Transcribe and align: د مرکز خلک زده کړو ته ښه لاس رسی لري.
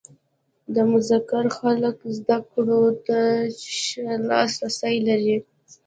د 0.73 0.75
مرکز 0.91 1.45
خلک 1.59 1.97
زده 2.17 2.37
کړو 2.51 2.83
ته 3.07 3.19
ښه 3.81 4.09
لاس 4.29 4.51
رسی 4.63 4.95
لري. 5.07 5.37